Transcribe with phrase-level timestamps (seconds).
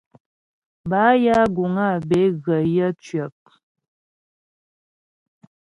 [0.89, 3.37] Bâ ya guŋ á bə́ é ghə yə̌ cwəp.